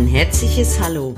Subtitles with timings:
[0.00, 1.14] Ein herzliches Hallo.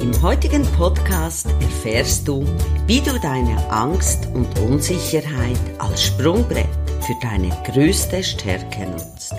[0.00, 2.46] Im heutigen Podcast erfährst du,
[2.86, 6.64] wie du deine Angst und Unsicherheit als Sprungbrett
[7.02, 9.34] für deine größte Stärke nutzt.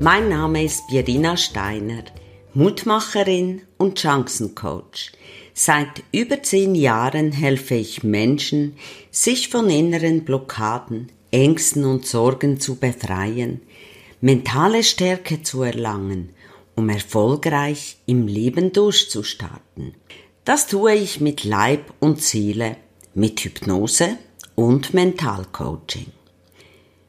[0.00, 2.04] Mein Name ist Birina Steiner,
[2.52, 5.12] Mutmacherin und Chancencoach.
[5.54, 8.76] Seit über zehn Jahren helfe ich Menschen,
[9.10, 13.62] sich von inneren Blockaden, Ängsten und Sorgen zu befreien,
[14.20, 16.33] mentale Stärke zu erlangen
[16.74, 19.94] um erfolgreich im Leben durchzustarten.
[20.44, 22.76] Das tue ich mit Leib und Seele,
[23.14, 24.18] mit Hypnose
[24.54, 26.06] und Mentalcoaching.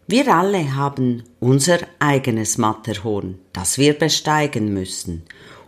[0.08, 5.24] Wir alle haben unser eigenes Matterhorn, das wir besteigen müssen,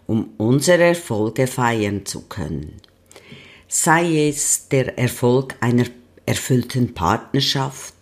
[0.05, 2.80] um unsere Erfolge feiern zu können.
[3.67, 5.86] Sei es der Erfolg einer
[6.25, 7.95] erfüllten Partnerschaft,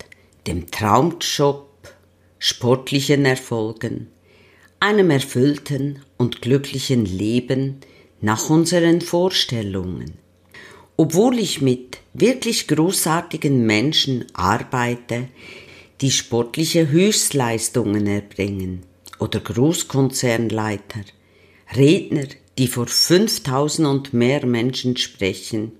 [0.45, 1.70] dem Traumjob,
[2.37, 4.12] sportlichen Erfolgen,
[4.79, 7.77] einem erfüllten und glücklichen Leben
[8.21, 10.13] nach unseren Vorstellungen.
[10.98, 15.27] Obwohl ich mit wirklich großartigen Menschen arbeite,
[16.01, 18.84] die sportliche Höchstleistungen erbringen,
[19.20, 21.01] oder Großkonzernleiter,
[21.76, 25.73] Redner, die vor 5000 und mehr Menschen sprechen,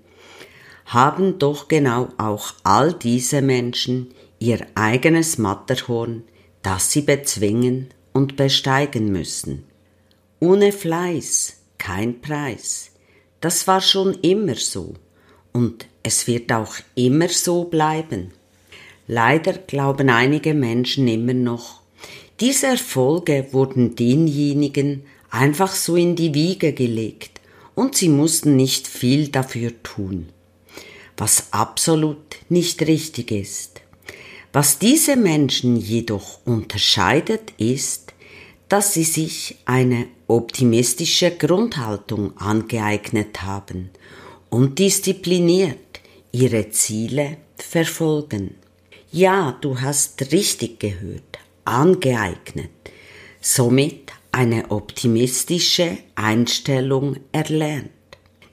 [0.86, 4.08] haben doch genau auch all diese Menschen
[4.38, 6.22] ihr eigenes Matterhorn,
[6.62, 9.64] das sie bezwingen und besteigen müssen.
[10.40, 12.92] Ohne Fleiß kein Preis.
[13.42, 14.94] Das war schon immer so
[15.52, 18.32] und es wird auch immer so bleiben.
[19.06, 21.82] Leider glauben einige Menschen immer noch,
[22.40, 27.40] diese Erfolge wurden denjenigen einfach so in die Wiege gelegt
[27.74, 30.30] und sie mussten nicht viel dafür tun,
[31.18, 33.75] was absolut nicht richtig ist.
[34.58, 38.14] Was diese Menschen jedoch unterscheidet, ist,
[38.70, 43.90] dass sie sich eine optimistische Grundhaltung angeeignet haben
[44.48, 46.00] und diszipliniert
[46.32, 48.54] ihre Ziele verfolgen.
[49.12, 52.70] Ja, du hast richtig gehört, angeeignet.
[53.42, 57.90] Somit eine optimistische Einstellung erlernt.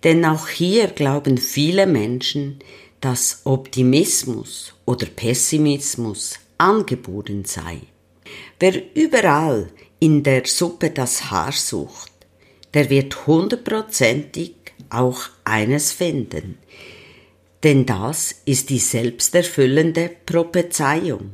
[0.04, 2.60] Denn auch hier glauben viele Menschen,
[3.04, 7.82] dass Optimismus oder Pessimismus angeboren sei.
[8.62, 9.70] Wer überall
[10.00, 12.14] in der Suppe das Haar sucht,
[12.74, 14.56] der wird hundertprozentig
[14.90, 16.58] auch eines finden.
[17.62, 21.34] Denn das ist die selbsterfüllende Prophezeiung.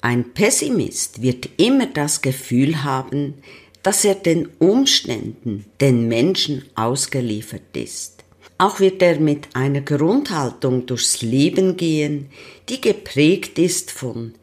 [0.00, 3.34] Ein Pessimist wird immer das Gefühl haben,
[3.82, 8.17] dass er den Umständen, den Menschen ausgeliefert ist.
[8.58, 12.28] Auch wird er mit einer Grundhaltung durchs Leben gehen,
[12.68, 14.34] die geprägt ist von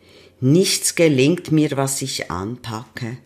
[0.42, 3.18] nichts gelingt mir, was ich anpacke,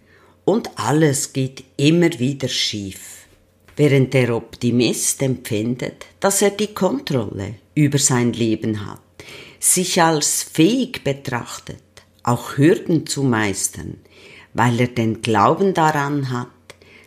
[0.46, 3.28] und alles geht immer wieder schief.
[3.76, 9.02] Während der Optimist empfindet, dass er die Kontrolle über sein Leben hat,
[9.60, 11.78] sich als fähig betrachtet,
[12.24, 13.98] auch Hürden zu meistern,
[14.54, 16.48] weil er den Glauben daran hat,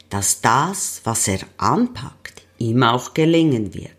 [0.09, 2.32] dass das, was er anpackt,
[2.69, 3.91] ihm auch gelingen wird.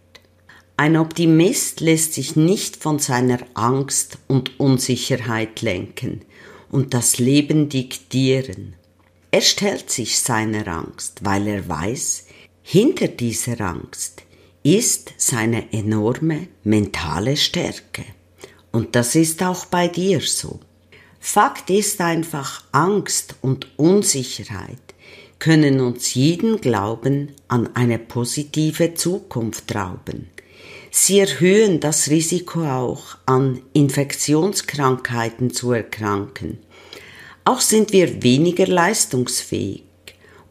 [0.75, 6.21] Ein Optimist lässt sich nicht von seiner Angst und Unsicherheit lenken
[6.71, 8.75] und das Leben diktieren.
[9.29, 12.25] Er stellt sich seiner Angst, weil er weiß,
[12.63, 14.23] hinter dieser Angst
[14.63, 18.05] ist seine enorme mentale Stärke.
[18.71, 20.59] Und das ist auch bei dir so.
[21.19, 24.82] Fakt ist einfach, Angst und Unsicherheit
[25.43, 30.29] können uns jeden Glauben an eine positive Zukunft rauben.
[30.89, 36.59] Sie erhöhen das Risiko auch, an Infektionskrankheiten zu erkranken.
[37.43, 39.83] Auch sind wir weniger leistungsfähig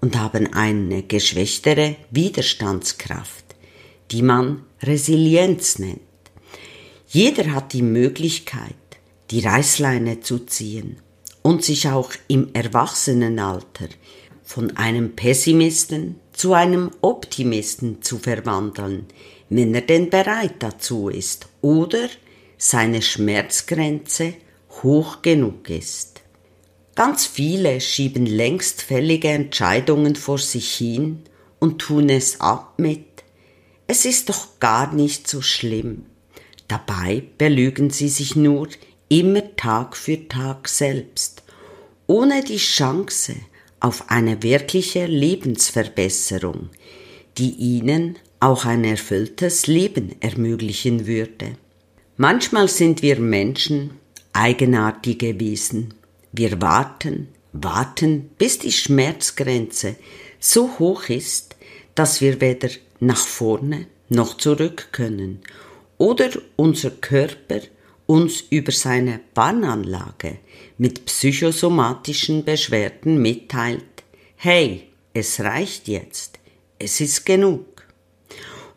[0.02, 3.46] und haben eine geschwächtere Widerstandskraft,
[4.10, 6.00] die man Resilienz nennt.
[7.08, 8.74] Jeder hat die Möglichkeit,
[9.30, 10.98] die Reißleine zu ziehen
[11.40, 13.88] und sich auch im Erwachsenenalter
[14.52, 19.06] von einem Pessimisten zu einem Optimisten zu verwandeln,
[19.48, 22.10] wenn er denn bereit dazu ist oder
[22.58, 24.34] seine Schmerzgrenze
[24.82, 26.20] hoch genug ist.
[26.94, 31.22] Ganz viele schieben längst fällige Entscheidungen vor sich hin
[31.58, 33.06] und tun es ab mit
[33.86, 36.04] Es ist doch gar nicht so schlimm.
[36.68, 38.68] Dabei belügen sie sich nur
[39.08, 41.42] immer Tag für Tag selbst,
[42.06, 43.36] ohne die Chance,
[43.82, 46.70] auf eine wirkliche Lebensverbesserung,
[47.36, 51.56] die ihnen auch ein erfülltes Leben ermöglichen würde.
[52.16, 53.90] Manchmal sind wir Menschen
[54.32, 55.94] eigenartige Wesen.
[56.30, 59.96] Wir warten, warten, bis die Schmerzgrenze
[60.38, 61.56] so hoch ist,
[61.94, 62.70] dass wir weder
[63.00, 65.40] nach vorne noch zurück können
[65.98, 67.60] oder unser Körper
[68.12, 70.36] uns über seine Warnanlage
[70.76, 74.04] mit psychosomatischen Beschwerden mitteilt,
[74.36, 76.38] hey, es reicht jetzt,
[76.78, 77.64] es ist genug.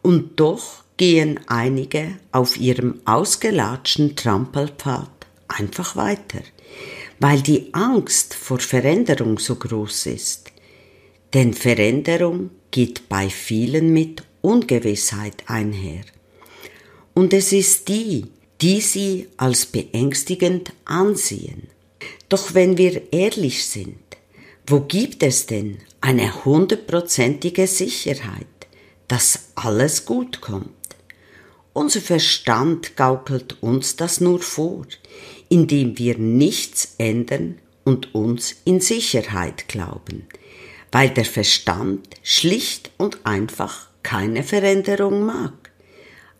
[0.01, 5.11] Und doch gehen einige auf ihrem ausgelatschten Trampelpfad
[5.49, 6.39] einfach weiter,
[7.19, 10.49] weil die Angst vor Veränderung so groß ist.
[11.33, 16.05] Denn Veränderung geht bei vielen mit Ungewissheit einher.
[17.13, 18.27] Und es ist die,
[18.61, 21.67] die sie als beängstigend ansehen.
[22.29, 23.97] Doch wenn wir ehrlich sind,
[24.67, 28.47] wo gibt es denn eine hundertprozentige Sicherheit,
[29.07, 30.69] dass alles gut kommt?
[31.73, 34.87] Unser Verstand gaukelt uns das nur vor,
[35.49, 40.25] indem wir nichts ändern und uns in Sicherheit glauben,
[40.91, 45.64] weil der Verstand schlicht und einfach keine Veränderung mag.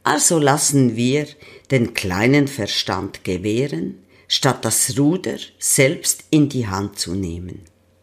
[0.05, 1.25] Also lassen wir
[1.71, 3.97] den kleinen Verstand gewähren,
[4.27, 7.61] statt das Ruder selbst in die Hand zu nehmen.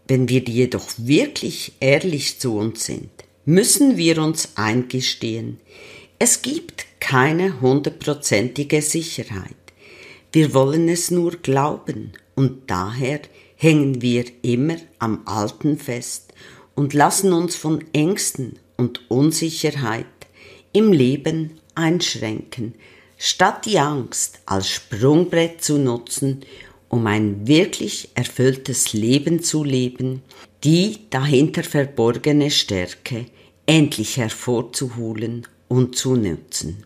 [0.08, 3.10] Wenn wir jedoch wirklich ehrlich zu uns sind,
[3.44, 5.60] müssen wir uns eingestehen,
[6.18, 9.54] es gibt keine hundertprozentige Sicherheit.
[10.32, 13.20] Wir wollen es nur glauben und daher
[13.54, 16.34] hängen wir immer am Alten fest
[16.74, 20.06] und lassen uns von Ängsten und Unsicherheit
[20.72, 22.74] im Leben einschränken,
[23.16, 26.44] statt die Angst als Sprungbrett zu nutzen,
[26.88, 30.22] um ein wirklich erfülltes Leben zu leben,
[30.64, 33.26] die dahinter verborgene Stärke
[33.66, 36.84] endlich hervorzuholen und zu nutzen.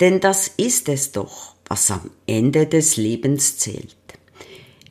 [0.00, 3.96] Denn das ist es doch, was am Ende des Lebens zählt.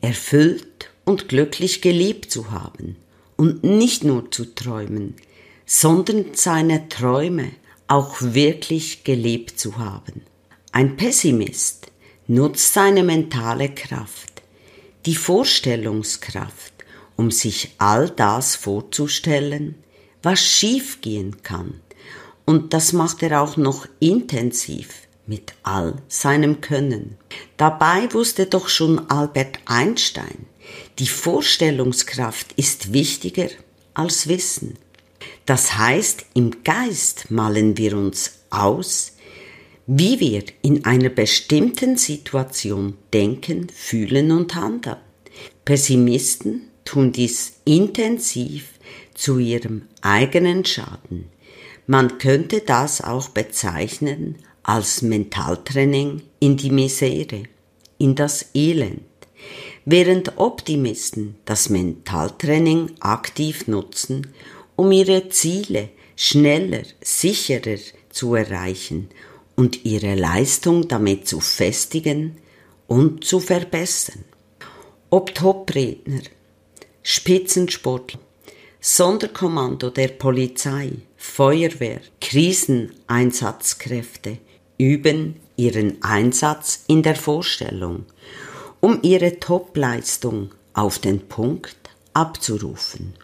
[0.02, 2.96] Erfüllt und glücklich gelebt zu haben
[3.36, 5.16] und nicht nur zu träumen,
[5.66, 7.52] sondern seine Träume
[7.88, 10.22] auch wirklich gelebt zu haben.
[10.72, 11.92] Ein Pessimist
[12.28, 14.42] nutzt seine mentale Kraft,
[15.06, 16.74] die Vorstellungskraft,
[17.16, 19.76] um sich all das vorzustellen,
[20.22, 21.82] was schiefgehen kann
[22.46, 24.90] und das macht er auch noch intensiv
[25.28, 27.18] mit all seinem Können.
[27.58, 30.46] Dabei wusste doch schon Albert Einstein,
[31.00, 33.50] die Vorstellungskraft ist wichtiger
[33.96, 34.78] als Wissen.
[35.45, 39.13] Das heißt, im Geist malen wir uns aus,
[39.88, 44.98] wie wir in einer bestimmten Situation denken, fühlen und handeln.
[45.63, 48.69] Pessimisten tun dies intensiv
[49.13, 51.25] zu ihrem eigenen Schaden.
[51.88, 57.44] Man könnte das auch bezeichnen als Mentaltraining in die Misere,
[58.00, 59.01] in das Elend,
[59.86, 64.33] während Optimisten das Mentaltraining aktiv nutzen,
[64.75, 67.80] um ihre Ziele schneller, sicherer
[68.10, 69.10] zu erreichen
[69.56, 72.38] und ihre Leistung damit zu festigen
[72.88, 74.25] und zu verbessern.
[75.10, 76.22] Ob Topredner,
[77.04, 78.19] Spitzensportler,
[78.80, 84.38] Sonderkommando der Polizei, Feuerwehr, Kriseneinsatzkräfte
[84.77, 88.06] üben ihren Einsatz in der Vorstellung,
[88.81, 91.77] um ihre Topleistung auf den Punkt
[92.13, 93.16] abzurufen.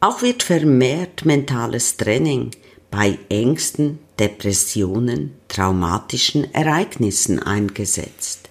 [0.00, 2.50] Auch wird vermehrt mentales Training
[2.90, 8.50] bei Ängsten, Depressionen, traumatischen Ereignissen eingesetzt.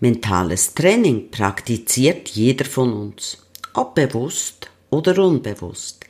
[0.00, 3.38] Mentales Training praktiziert jeder von uns,
[3.72, 6.04] ob bewusst oder unbewusst.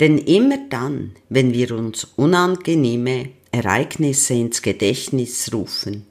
[0.00, 6.06] Denn immer dann, wenn wir uns unangenehme Ereignisse ins Gedächtnis rufen,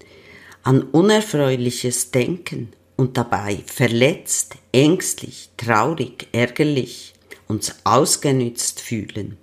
[0.63, 7.14] an unerfreuliches Denken und dabei verletzt, ängstlich, traurig, ärgerlich
[7.47, 9.37] uns ausgenützt fühlen,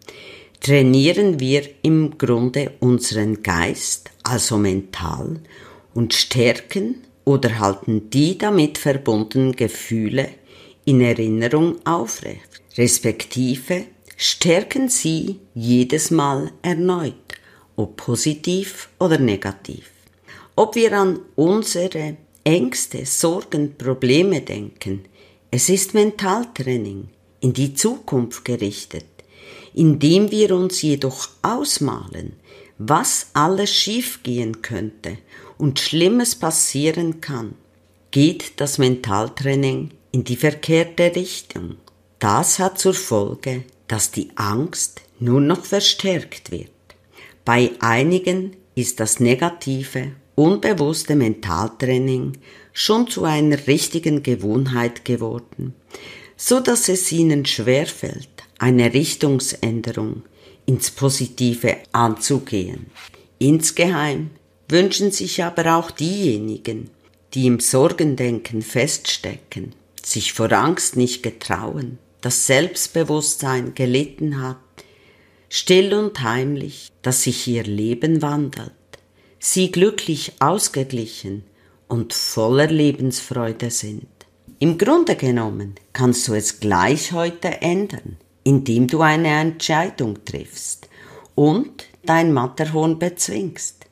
[0.61, 5.40] trainieren wir im Grunde unseren Geist, also mental,
[5.94, 10.28] und stärken oder halten die damit verbundenen Gefühle
[10.85, 13.85] in Erinnerung aufrecht, respektive
[14.16, 17.14] stärken sie jedes Mal erneut,
[17.76, 19.90] ob positiv oder negativ.
[20.54, 25.04] Ob wir an unsere Ängste, Sorgen, Probleme denken,
[25.50, 27.09] es ist Mentaltraining,
[27.42, 29.04] in die Zukunft gerichtet,
[29.75, 32.37] indem wir uns jedoch ausmalen,
[32.78, 35.18] was alles schiefgehen könnte
[35.58, 37.54] und Schlimmes passieren kann,
[38.11, 41.76] geht das Mentaltraining in die verkehrte Richtung.
[42.18, 46.70] Das hat zur Folge, dass die Angst nur noch verstärkt wird.
[47.44, 52.38] Bei einigen ist das negative, unbewusste Mentaltraining
[52.72, 55.75] schon zu einer richtigen Gewohnheit geworden,
[56.44, 60.25] so dass es ihnen schwerfällt, eine Richtungsänderung
[60.66, 62.87] ins Positive anzugehen.
[63.38, 64.30] Insgeheim
[64.68, 66.90] wünschen sich aber auch diejenigen,
[67.34, 74.56] die im Sorgendenken feststecken, sich vor Angst nicht getrauen, das Selbstbewusstsein gelitten hat,
[75.49, 78.72] still und heimlich, dass sich ihr Leben wandelt,
[79.38, 81.44] sie glücklich ausgeglichen
[81.87, 84.08] und voller Lebensfreude sind.
[84.62, 90.88] Im Grunde genommen kannst du es gleich heute ändern, indem du eine Entscheidung triffst
[91.35, 93.87] und dein Matterhorn bezwingst.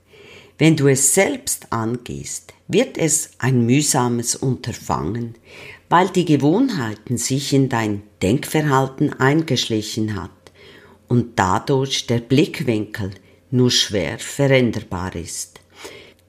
[0.58, 5.34] Wenn du es selbst angehst, wird es ein mühsames Unterfangen,
[5.88, 10.30] weil die Gewohnheiten sich in dein Denkverhalten eingeschlichen hat
[11.08, 13.10] und dadurch der Blickwinkel
[13.50, 15.49] nur schwer veränderbar ist.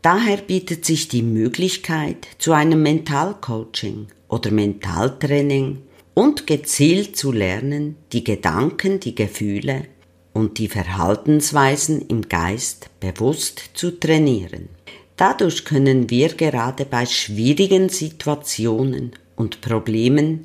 [0.01, 5.83] Daher bietet sich die Möglichkeit zu einem Mentalcoaching oder Mentaltraining
[6.15, 9.85] und gezielt zu lernen, die Gedanken, die Gefühle
[10.33, 14.69] und die Verhaltensweisen im Geist bewusst zu trainieren.
[15.17, 20.43] Dadurch können wir gerade bei schwierigen Situationen und Problemen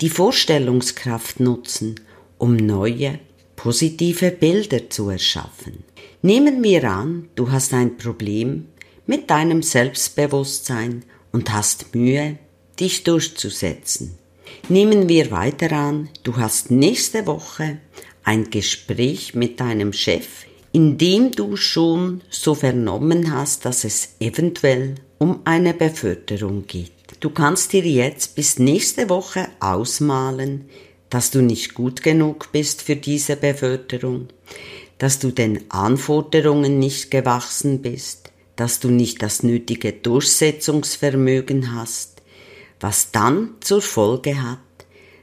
[0.00, 2.00] die Vorstellungskraft nutzen,
[2.38, 3.18] um neue,
[3.54, 5.84] positive Bilder zu erschaffen.
[6.22, 8.68] Nehmen wir an, du hast ein Problem
[9.06, 12.38] mit deinem Selbstbewusstsein und hast Mühe,
[12.78, 14.18] dich durchzusetzen.
[14.68, 17.78] Nehmen wir weiter an, du hast nächste Woche
[18.22, 24.96] ein Gespräch mit deinem Chef, in dem du schon so vernommen hast, dass es eventuell
[25.18, 26.92] um eine Beförderung geht.
[27.20, 30.68] Du kannst dir jetzt bis nächste Woche ausmalen,
[31.10, 34.28] dass du nicht gut genug bist für diese Beförderung,
[34.98, 38.23] dass du den Anforderungen nicht gewachsen bist,
[38.56, 42.22] dass du nicht das nötige Durchsetzungsvermögen hast,
[42.80, 44.58] was dann zur Folge hat,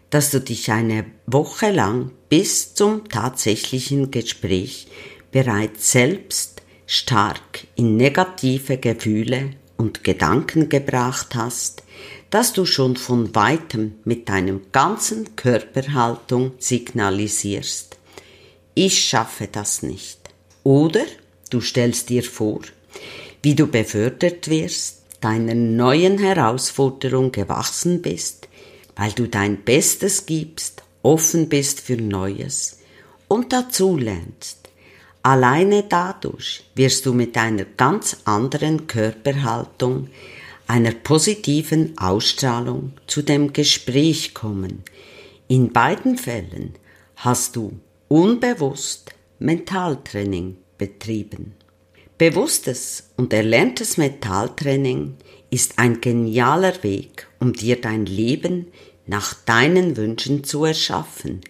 [0.09, 4.87] dass du dich eine Woche lang bis zum tatsächlichen Gespräch
[5.31, 11.83] bereits selbst stark in negative Gefühle und Gedanken gebracht hast,
[12.29, 17.97] dass du schon von weitem mit deinem ganzen Körperhaltung signalisierst,
[18.73, 20.17] ich schaffe das nicht.
[20.63, 21.05] Oder
[21.49, 22.61] du stellst dir vor,
[23.41, 28.47] wie du befördert wirst, deiner neuen Herausforderung gewachsen bist,
[28.95, 32.79] weil du dein Bestes gibst, offen bist für Neues
[33.27, 34.69] und dazu lernst.
[35.23, 40.07] Alleine dadurch wirst du mit einer ganz anderen Körperhaltung,
[40.65, 44.83] einer positiven Ausstrahlung zu dem Gespräch kommen.
[45.47, 46.73] In beiden Fällen
[47.17, 51.53] hast du unbewusst Mentaltraining betrieben.
[52.21, 55.15] Bewusstes und erlerntes Mentaltraining
[55.49, 58.67] ist ein genialer Weg, um dir dein Leben
[59.07, 61.41] nach deinen Wünschen zu erschaffen.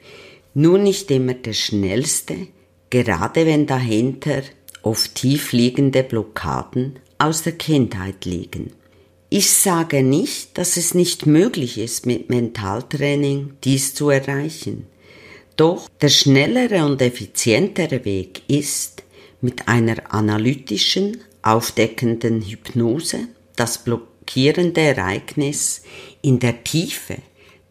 [0.54, 2.48] Nur nicht immer der schnellste,
[2.90, 4.44] gerade wenn dahinter
[4.82, 8.72] oft tief liegende Blockaden aus der Kindheit liegen.
[9.30, 14.88] Ich sage nicht, dass es nicht möglich ist, mit Mentaltraining dies zu erreichen.
[15.58, 19.04] Doch der schnellere und effizientere Weg ist,
[19.42, 25.82] mit einer analytischen, aufdeckenden Hypnose das blockierende Ereignis
[26.22, 27.18] in der Tiefe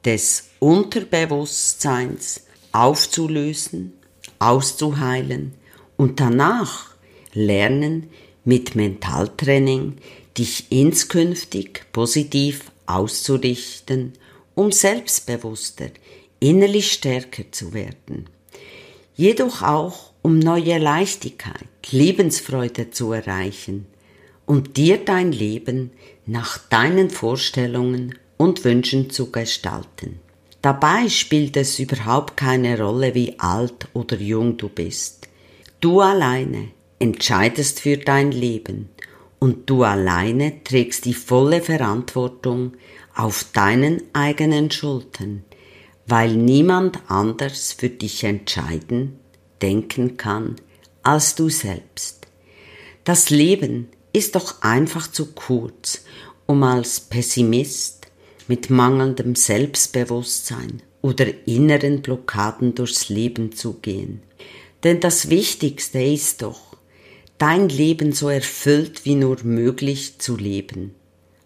[0.05, 3.95] des Unterbewusstseins aufzulösen
[4.41, 5.55] auszuheilen
[5.97, 6.95] und danach
[7.33, 8.11] lernen
[8.45, 9.99] mit Mentaltraining
[10.37, 14.15] dich inskünftig positiv auszurichten,
[14.55, 15.91] um selbstbewusster,
[16.41, 18.29] innerlich stärker zu werden.
[19.15, 23.87] Jedoch auch um neue Leichtigkeit, Lebensfreude zu erreichen
[24.47, 25.93] und dir dein Leben
[26.27, 30.21] nach deinen Vorstellungen und Wünschen zu gestalten.
[30.63, 35.29] Dabei spielt es überhaupt keine Rolle, wie alt oder jung du bist.
[35.81, 38.91] Du alleine entscheidest für dein Leben
[39.39, 42.75] und du alleine trägst die volle Verantwortung
[43.17, 45.45] auf deinen eigenen Schultern,
[46.07, 49.19] weil niemand anders für dich entscheiden,
[49.63, 50.57] denken kann
[51.03, 52.27] als du selbst.
[53.05, 56.03] Das Leben ist doch einfach zu kurz,
[56.47, 58.09] um als Pessimist
[58.49, 64.23] mit mangelndem Selbstbewusstsein oder inneren Blockaden durchs Leben zu gehen.
[64.83, 66.77] Denn das Wichtigste ist doch,
[67.39, 70.95] dein Leben so erfüllt wie nur möglich zu leben.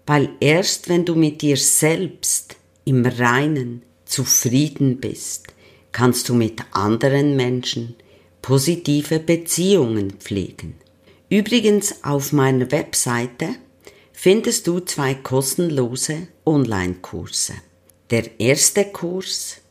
[0.07, 5.49] Weil erst wenn du mit dir selbst im Reinen zufrieden bist,
[5.93, 7.95] kannst du mit anderen Menschen
[8.45, 10.75] positive Beziehungen pflegen.
[11.31, 13.55] Übrigens auf meiner Webseite
[14.13, 17.55] findest du zwei kostenlose Online-Kurse.
[18.11, 19.63] Der erste Kurs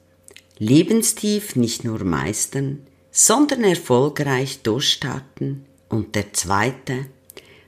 [0.57, 5.65] Lebenstief nicht nur meistern, sondern erfolgreich durchstarten.
[5.87, 7.05] Und der zweite,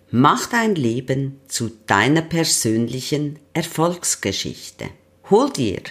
[0.10, 4.86] mach dein Leben zu deiner persönlichen Erfolgsgeschichte.
[5.30, 5.84] Hol dir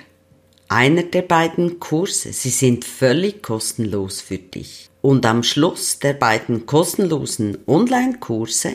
[0.66, 4.90] einer der beiden Kurse, sie sind völlig kostenlos für dich.
[5.04, 8.72] Und am Schluss der beiden kostenlosen Online-Kurse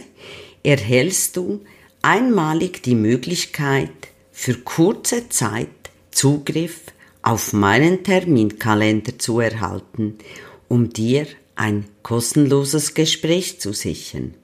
[0.62, 1.62] erhältst du
[2.04, 3.90] einmalig die Möglichkeit,
[4.32, 5.70] für kurze Zeit
[6.12, 6.82] Zugriff
[7.24, 10.20] auf meinen Terminkalender zu erhalten,
[10.68, 14.36] um dir ein kostenloses Gespräch zu sichern.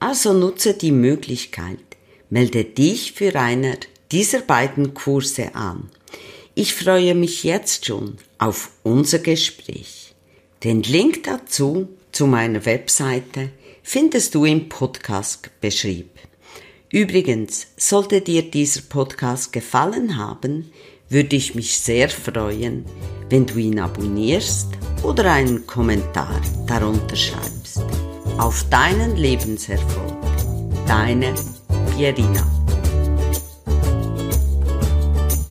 [0.00, 1.86] Also nutze die Möglichkeit,
[2.30, 3.76] melde dich für einer
[4.10, 5.88] dieser beiden Kurse an.
[6.56, 10.05] Ich freue mich jetzt schon auf unser Gespräch.
[10.66, 13.50] Den Link dazu zu meiner Webseite
[13.84, 16.10] findest du im Podcast beschrieben.
[16.90, 20.72] Übrigens, sollte dir dieser Podcast gefallen haben,
[21.08, 22.84] würde ich mich sehr freuen,
[23.30, 24.66] wenn du ihn abonnierst
[25.04, 27.84] oder einen Kommentar darunter schreibst.
[28.36, 30.16] Auf deinen Lebenserfolg.
[30.88, 31.32] Deine
[31.94, 32.55] Pierina.